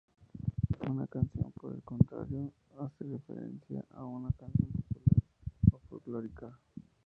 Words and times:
Una 0.89 1.05
"canción", 1.05 1.51
por 1.51 1.75
el 1.75 1.83
contrario, 1.83 2.51
hace 2.79 3.03
referencia 3.03 3.85
a 3.93 4.03
una 4.03 4.31
canción 4.31 4.71
popular 4.71 5.13
o 5.71 5.77
folclórica. 5.89 6.57